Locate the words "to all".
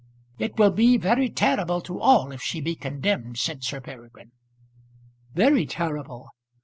1.81-2.31